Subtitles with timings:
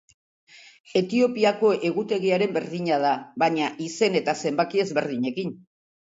[0.99, 3.11] Etiopiako egutegiaren berdina da,
[3.43, 5.53] baina izen eta zenbaki ezberdinekin.